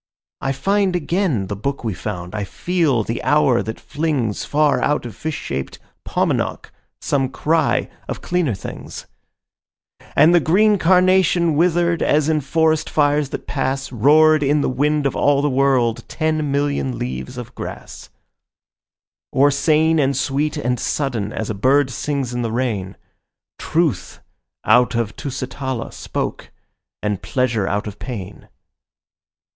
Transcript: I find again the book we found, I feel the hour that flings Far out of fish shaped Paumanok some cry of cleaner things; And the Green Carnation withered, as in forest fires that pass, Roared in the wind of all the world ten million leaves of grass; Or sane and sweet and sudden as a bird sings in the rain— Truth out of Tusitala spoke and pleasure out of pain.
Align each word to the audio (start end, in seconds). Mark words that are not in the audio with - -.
I 0.41 0.51
find 0.51 0.95
again 0.95 1.45
the 1.45 1.55
book 1.55 1.83
we 1.83 1.93
found, 1.93 2.33
I 2.33 2.43
feel 2.43 3.03
the 3.03 3.21
hour 3.21 3.61
that 3.61 3.79
flings 3.79 4.43
Far 4.45 4.81
out 4.81 5.05
of 5.05 5.15
fish 5.15 5.37
shaped 5.37 5.77
Paumanok 6.07 6.71
some 6.99 7.29
cry 7.29 7.87
of 8.09 8.19
cleaner 8.19 8.55
things; 8.55 9.05
And 10.15 10.33
the 10.33 10.39
Green 10.39 10.79
Carnation 10.79 11.55
withered, 11.55 12.01
as 12.01 12.29
in 12.29 12.41
forest 12.41 12.89
fires 12.89 13.29
that 13.29 13.45
pass, 13.45 13.91
Roared 13.91 14.41
in 14.41 14.61
the 14.61 14.69
wind 14.69 15.05
of 15.05 15.15
all 15.15 15.43
the 15.43 15.51
world 15.51 16.03
ten 16.07 16.51
million 16.51 16.97
leaves 16.97 17.37
of 17.37 17.53
grass; 17.53 18.09
Or 19.31 19.51
sane 19.51 19.99
and 19.99 20.17
sweet 20.17 20.57
and 20.57 20.79
sudden 20.79 21.31
as 21.31 21.51
a 21.51 21.53
bird 21.53 21.91
sings 21.91 22.33
in 22.33 22.41
the 22.41 22.51
rain— 22.51 22.97
Truth 23.59 24.19
out 24.65 24.95
of 24.95 25.15
Tusitala 25.15 25.91
spoke 25.93 26.49
and 27.03 27.21
pleasure 27.21 27.67
out 27.67 27.85
of 27.85 27.99
pain. 27.99 28.49